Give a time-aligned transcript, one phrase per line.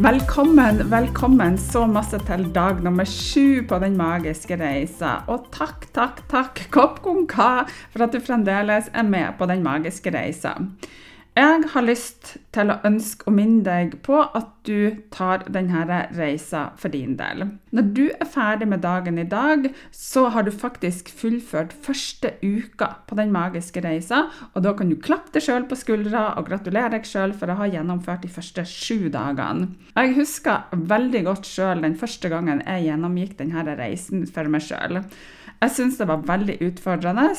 [0.00, 5.18] Velkommen, velkommen så masse til dag nummer sju på Den magiske reisa.
[5.28, 10.08] Og takk, takk, takk, Kopp Konka, for at du fremdeles er med på Den magiske
[10.14, 10.54] reisa.
[11.38, 15.84] Jeg har lyst til å ønske og minne deg på at du tar denne
[16.16, 17.44] reisa for din del.
[17.70, 22.90] Når du er ferdig med dagen i dag, så har du faktisk fullført første uka
[23.06, 24.24] på den magiske reisa,
[24.54, 27.60] og da kan du klappe deg sjøl på skuldra og gratulere deg sjøl for å
[27.62, 29.70] ha gjennomført de første sju dagene.
[29.94, 35.04] Jeg husker veldig godt sjøl den første gangen jeg gjennomgikk denne reisen for meg sjøl.
[35.60, 37.30] Jeg syns det var veldig utfordrende.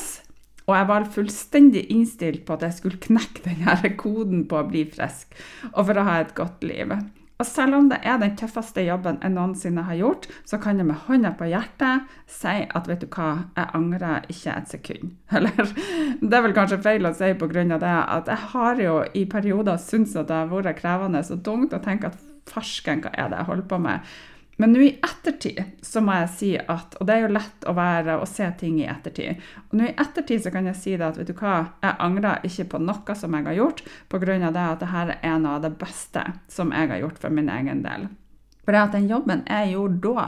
[0.68, 4.86] Og jeg var fullstendig innstilt på at jeg skulle knekke denne koden på å bli
[4.90, 5.34] frisk
[5.72, 6.94] og for å ha et godt liv.
[7.42, 10.86] Og selv om det er den tøffeste jobben jeg noensinne har gjort, så kan jeg
[10.86, 15.16] med hånda på hjertet si at vet du hva, jeg angrer ikke et sekund.
[15.34, 15.72] Eller
[16.20, 17.64] det er vel kanskje feil å si pga.
[17.72, 21.74] det at jeg har jo i perioder syntes at det har vært krevende og tungt
[21.74, 24.14] å tenke at farsken, hva er det jeg holder på med?
[24.62, 27.74] Men nå i ettertid så må jeg si at Og det er jo lett å
[27.74, 29.40] være og se ting i ettertid.
[29.72, 32.46] Og nå i ettertid så kan jeg si det at vet du hva, jeg angrer
[32.46, 34.38] ikke på noe som jeg har gjort, pga.
[34.38, 37.82] det at dette er noe av det beste som jeg har gjort for min egen
[37.82, 38.06] del.
[38.62, 40.26] For at den jobben jeg gjorde da,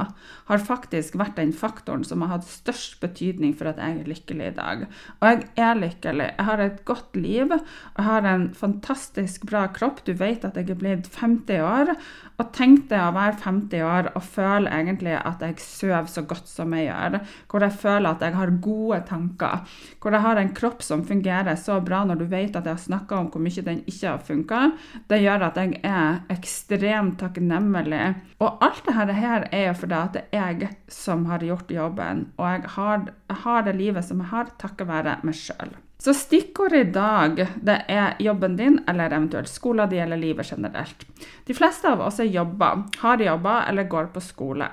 [0.48, 4.48] har faktisk vært den faktoren som har hatt størst betydning for at jeg er lykkelig
[4.48, 4.82] i dag.
[5.20, 6.26] Og jeg er lykkelig.
[6.32, 7.54] Jeg har et godt liv.
[7.54, 10.02] Jeg har en fantastisk bra kropp.
[10.06, 11.94] Du vet at jeg er blitt 50 år.
[12.42, 16.50] Og tenk deg å være 50 år og føle egentlig at jeg sover så godt
[16.50, 17.20] som jeg gjør.
[17.46, 19.78] Hvor jeg føler at jeg har gode tanker.
[20.02, 22.82] Hvor jeg har en kropp som fungerer så bra når du vet at jeg har
[22.88, 24.64] snakka om hvor mye den ikke har funka.
[25.06, 28.23] Det gjør at jeg er ekstremt takknemlig.
[28.42, 32.26] Og alt dette her er jo fordi at det er jeg som har gjort jobben.
[32.36, 33.08] Og jeg har,
[33.44, 35.74] har det livet som jeg har, takket være meg sjøl.
[36.04, 41.06] Så stikkordet i dag det er jobben din, eller eventuelt skolen din eller livet generelt.
[41.46, 44.68] De fleste av oss er jobber, har jobber eller går på skole.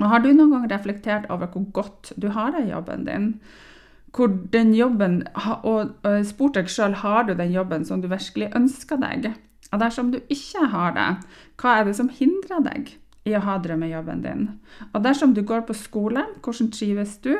[0.00, 3.28] Og Har du noen gang reflektert over hvor godt du har det i jobben din?
[4.16, 5.22] Hvor den jobben,
[5.62, 5.92] Og
[6.24, 9.34] spurt deg sjøl har du den jobben som du virkelig ønsker deg?
[9.72, 11.10] Og dersom du ikke har det,
[11.60, 14.48] hva er det som hindrer deg i å ha drømmejobben din?
[14.92, 17.36] Og dersom du går på skole, hvordan trives du?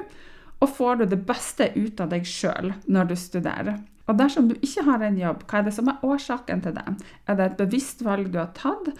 [0.63, 3.81] og får du det beste ut av deg sjøl når du studerer.
[4.11, 6.87] Og dersom du ikke har en jobb, hva er det som er årsaken til det?
[7.27, 8.93] Er det et bevisst valg du har tatt,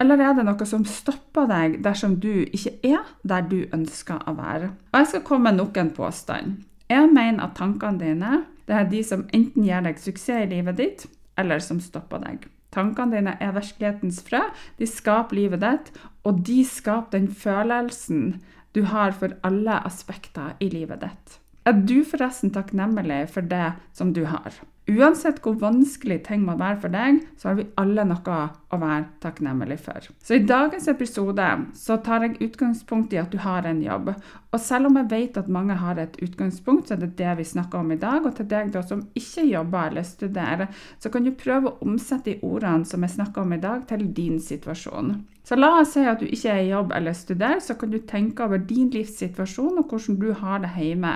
[0.00, 4.36] eller er det noe som stopper deg dersom du ikke er der du ønsker å
[4.36, 4.72] være?
[4.92, 6.58] Og jeg skal komme med nok en påstand.
[6.92, 10.80] Jeg mener at tankene dine det er de som enten gir deg suksess i livet
[10.80, 11.06] ditt,
[11.38, 12.48] eller som stopper deg.
[12.76, 14.42] Tankene dine er virkelighetens frø.
[14.76, 15.90] De skaper livet ditt,
[16.28, 18.36] og de skaper den følelsen
[18.76, 21.38] du har for alle aspekter i livet ditt.
[21.66, 24.54] Er du forresten takknemlig for det som du har?
[24.86, 28.36] Uansett hvor vanskelig ting må være for deg, så har vi alle noe
[28.70, 30.06] å være takknemlig for.
[30.22, 34.12] Så i dagens episode så tar jeg utgangspunkt i at du har en jobb.
[34.54, 37.50] Og selv om jeg vet at mange har et utgangspunkt, så er det det vi
[37.50, 38.22] snakker om i dag.
[38.22, 40.70] Og til deg da som ikke jobber eller studerer,
[41.02, 44.06] så kan du prøve å omsette de ordene som jeg snakker om i dag, til
[44.14, 45.16] din situasjon.
[45.46, 48.00] Så la oss si at du ikke er i jobb eller studerer, så kan du
[48.02, 51.12] tenke over din livssituasjon og hvordan du har det hjemme.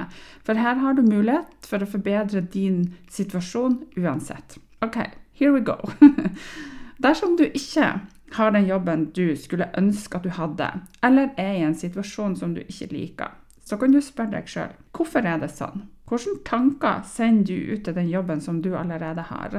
[0.47, 4.61] For her har du mulighet for å forbedre din situasjon uansett.
[4.87, 5.03] OK,
[5.35, 5.75] here we go.
[7.03, 7.91] Dersom du ikke
[8.37, 10.69] har den jobben du skulle ønske at du hadde,
[11.03, 13.35] eller er i en situasjon som du ikke liker,
[13.67, 15.89] så kan du spørre deg sjøl hvorfor er det sånn?
[16.11, 19.53] Hvilke tanker sender du ut til den jobben som du allerede har?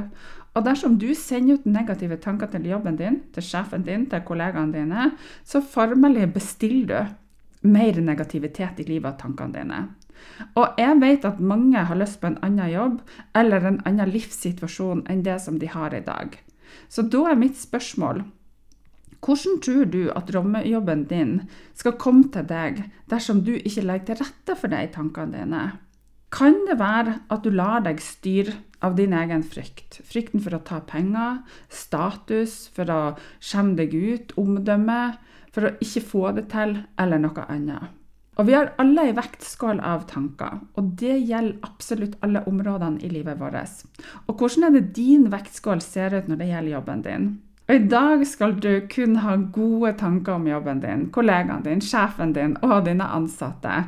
[0.51, 4.75] Og dersom du sender ut negative tanker til jobben din, til sjefen din, til kollegaene
[4.75, 5.11] dine,
[5.47, 9.81] så formelig bestiller du mer negativitet i livet av tankene dine.
[10.59, 12.99] Og jeg vet at mange har lyst på en annen jobb
[13.37, 16.35] eller en annen livssituasjon enn det som de har i dag.
[16.89, 18.25] Så da er mitt spørsmål
[19.21, 21.33] hvordan tror du at drømmejobben din
[21.77, 22.79] skal komme til deg
[23.11, 25.61] dersom du ikke legger til rette for det i tankene dine?
[26.31, 29.99] Kan det være at du lar deg styre av din egen frykt?
[30.07, 33.01] Frykten for å ta penger, status, for å
[33.43, 35.01] skjemme deg ut, omdømme,
[35.51, 37.97] for å ikke få det til, eller noe annet.
[38.39, 43.11] Og vi har alle ei vektskål av tanker, og det gjelder absolutt alle områdene i
[43.11, 43.83] livet vårt.
[44.31, 47.31] Og hvordan er det din vektskål ser ut når det gjelder jobben din?
[47.71, 52.33] Og I dag skal du kun ha gode tanker om jobben din, kollegaen din, sjefen
[52.35, 53.85] din og dine ansatte.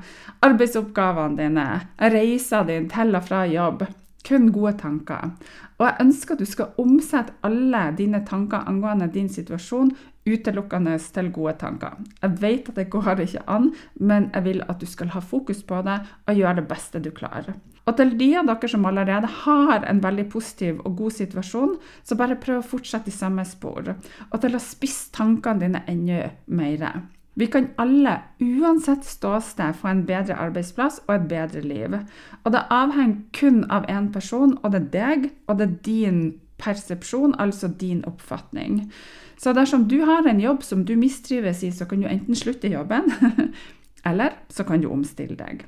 [0.48, 1.66] Arbeidsoppgavene dine,
[2.14, 3.84] reisa din til og fra jobb.
[4.24, 5.34] Kun gode tanker.
[5.82, 9.92] Og jeg ønsker at du skal omsette alle dine tanker angående din situasjon
[10.32, 12.00] utelukkende til gode tanker.
[12.22, 15.60] Jeg vet at det går ikke an, men jeg vil at du skal ha fokus
[15.60, 17.60] på det og gjøre det beste du klarer.
[17.84, 22.16] Og til de av dere som allerede har en veldig positiv og god situasjon, så
[22.20, 23.96] bare prøv å fortsette i samme spor,
[24.30, 27.04] og til å spisse tankene dine enda mer.
[27.36, 31.96] Vi kan alle, uansett ståsted, få en bedre arbeidsplass og et bedre liv.
[32.44, 36.22] Og det avhenger kun av én person, og det er deg, og det er din
[36.62, 38.92] persepsjon, altså din oppfatning.
[39.38, 42.70] Så dersom du har en jobb som du mistrives i, så kan du enten slutte
[42.70, 43.10] jobben,
[44.10, 45.66] eller så kan du omstille deg.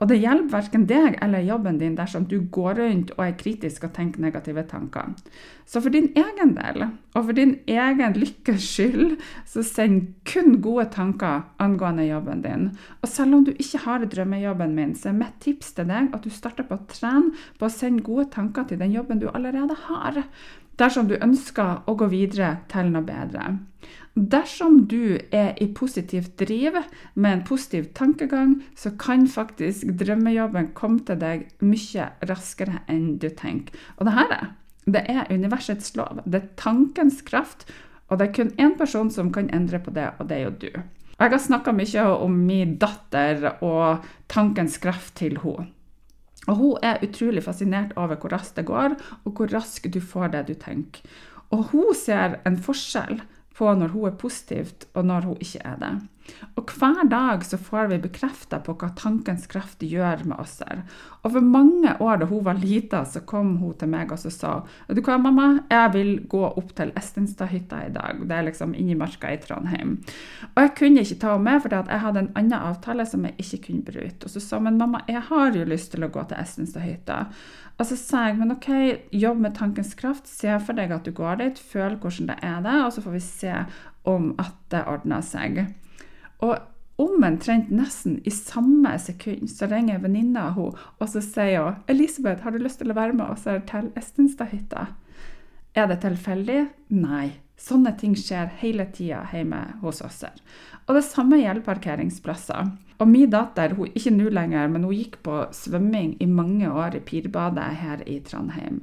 [0.00, 3.84] Og det hjelper verken deg eller jobben din dersom du går rundt og er kritisk
[3.86, 5.12] og tenker negative tanker.
[5.66, 9.16] Så for din egen del, og for din egen lykkes skyld,
[9.46, 12.70] så send kun gode tanker angående jobben din.
[13.02, 16.26] Og selv om du ikke har drømmejobben min, så er mitt tips til deg at
[16.26, 19.78] du starter på å trene på å sende gode tanker til den jobben du allerede
[19.86, 20.24] har
[20.80, 23.52] dersom du ønsker å gå videre til noe bedre.
[24.14, 26.74] Dersom du er i positivt driv
[27.14, 33.30] med en positiv tankegang, så kan faktisk drømmejobben komme til deg mye raskere enn du
[33.32, 33.72] tenker.
[33.96, 34.50] Og det her er,
[34.84, 36.20] det er universets lov.
[36.26, 37.64] Det er tankens kraft,
[38.12, 40.56] og det er kun én person som kan endre på det, og det er jo
[40.60, 40.72] du.
[41.16, 45.70] Jeg har snakka mye om min datter og tankens kraft til henne.
[46.50, 50.34] Og hun er utrolig fascinert over hvor raskt det går, og hvor raskt du får
[50.34, 51.00] det du tenker.
[51.54, 53.22] Og hun ser en forskjell
[53.56, 55.92] på når hun er positivt, og når hun ikke er det.
[56.58, 60.60] Og hver dag så får vi bekrefta på hva tankens kraft gjør med oss.
[60.60, 60.82] her.
[61.22, 64.52] For mange år da hun var lita, så kom hun til meg og så sa
[64.88, 68.20] du hva, mamma, jeg vil gå opp til Estenstadhytta i dag.
[68.28, 69.98] Det er liksom inni marka i Trondheim.
[70.52, 73.36] Og jeg kunne ikke ta henne med, for jeg hadde en annen avtale som jeg
[73.38, 74.26] ikke kunne bryte.
[74.26, 77.24] Og så sa men mamma, jeg har jo lyst til å gå til Estenstadhytta.
[77.78, 78.68] Og så sa jeg men OK,
[79.16, 80.28] jobb med tankens kraft.
[80.30, 83.16] Se for deg at du går dit, føl hvordan det er det, og så får
[83.16, 83.54] vi se
[84.08, 85.64] om at det ordner seg.
[86.42, 86.58] Og
[87.02, 92.50] omtrent nesten i samme sekund så ringer venninna hun, og så sier hun 'Elisabeth, har
[92.50, 94.86] du lyst til å være med oss her til Estenstadhytta?'
[95.74, 96.68] Er det tilfeldig?
[96.90, 97.32] Nei.
[97.56, 100.22] Sånne ting skjer hele tida hjemme hos oss.
[100.22, 100.34] her.
[100.88, 102.72] Og det samme gjelder parkeringsplasser.
[102.98, 106.96] Og min datter, hun ikke nå lenger, men hun gikk på svømming i mange år
[106.96, 108.82] i Pirbadet her i Trondheim.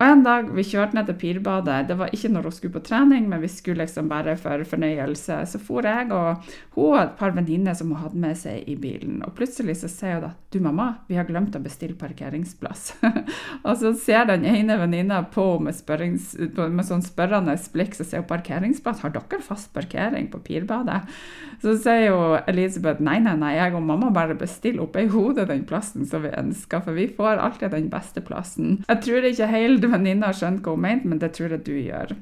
[0.00, 2.80] Og en dag vi kjørte ned til Pirbadet, det var ikke når hun skulle på
[2.86, 5.42] trening, men vi skulle liksom bare for fornøyelse.
[5.44, 6.40] Så for jeg og
[6.72, 9.18] hun og et par venninner som hun hadde med seg i bilen.
[9.26, 12.94] Og plutselig så sier hun da du mamma, vi har glemt å bestille parkeringsplass.
[13.66, 18.30] og så ser den ene venninna på med, med sånn spørrende blikk, så sier hun
[18.32, 21.02] parkeringsplass, har dere fast parkering på Pirbadet?
[21.60, 25.50] Så sier jo Elisabeth nei, nei, nei, jeg og mamma bare bestiller oppe i hodet
[25.52, 28.80] den plassen som vi ønsker, for vi får alltid den beste plassen.
[28.88, 32.16] Jeg tror ikke helt venninna skjønte hva hun mente, men det tror jeg du gjør.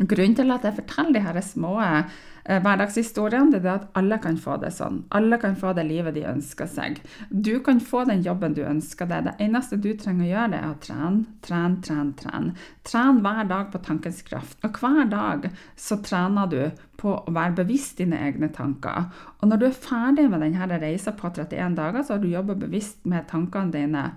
[0.00, 4.38] Grunnen til at jeg forteller de her små eh, hverdagshistoriene, det er at alle kan
[4.40, 5.02] få det sånn.
[5.12, 7.02] Alle kan få det livet de ønsker seg.
[7.28, 9.26] Du kan få den jobben du ønsker deg.
[9.26, 12.14] Det eneste du trenger å gjøre, det er å trene, trene, trene.
[12.22, 12.54] Trene
[12.88, 14.56] Tren hver dag på tankens kraft.
[14.64, 16.62] Og hver dag så trener du
[17.00, 19.10] på å være bevisst dine egne tanker.
[19.42, 22.56] Og når du er ferdig med denne reisa på 31 dager, så har du jobba
[22.56, 24.08] bevisst med tankene dine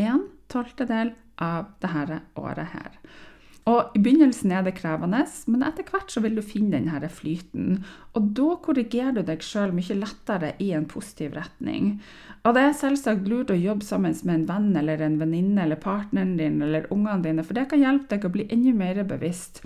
[0.00, 1.12] en tolvtedel
[1.42, 3.00] av dette året her.
[3.66, 7.80] Og I begynnelsen er det krevende, men etter hvert så vil du finne denne flyten.
[8.14, 11.96] Og da korrigerer du deg sjøl mye lettere i en positiv retning.
[12.46, 15.80] Og det er selvsagt lurt å jobbe sammen med en venn eller en venninne eller
[15.82, 19.64] partneren din eller ungene dine, for det kan hjelpe deg å bli enda mer bevisst.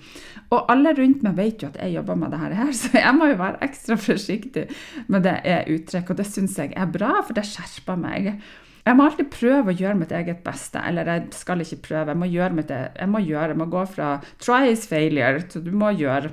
[0.49, 3.29] Og alle rundt meg vet jo at jeg jobber med dette her, så jeg må
[3.29, 4.65] jo være ekstra forsiktig
[5.13, 6.17] med det jeg uttrykker.
[6.17, 8.33] Og det syns jeg er bra, for det skjerper meg.
[8.87, 10.81] Jeg må alltid prøve å gjøre mitt eget beste.
[10.87, 13.69] Eller jeg skal ikke prøve, jeg må gjøre mitt e- jeg må gjøre, jeg må
[13.73, 14.11] gå fra
[14.41, 16.33] try is failure til du må gjøre.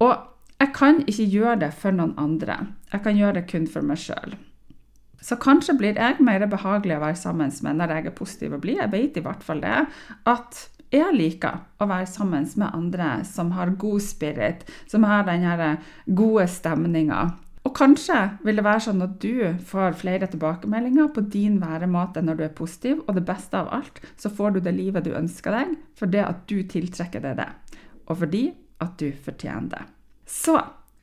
[0.00, 0.16] Og
[0.60, 2.58] jeg kan ikke gjøre det for noen andre.
[2.92, 4.34] Jeg kan gjøre det kun for meg sjøl.
[5.20, 8.62] Så kanskje blir jeg mer behagelig å være sammen med når jeg er positiv og
[8.64, 8.80] blid.
[8.80, 9.86] Jeg vet i hvert fall det.
[10.28, 15.46] At jeg liker å være sammen med andre som har god spirit, som har den
[16.18, 17.28] gode stemninga.
[17.70, 22.40] Og kanskje vil det være sånn at du får flere tilbakemeldinger på din væremåte når
[22.40, 25.54] du er positiv, og det beste av alt, så får du det livet du ønsker
[25.54, 27.48] deg, for det at du tiltrekker deg det,
[28.10, 28.44] og fordi
[28.82, 29.86] at du fortjener det.
[30.26, 30.58] Så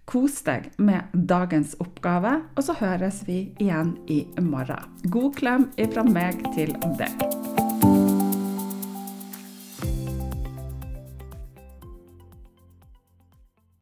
[0.07, 4.91] kos deg med dagens oppgave, og så høres vi igjen i morgen.
[5.07, 7.46] God klem ifra meg til deg.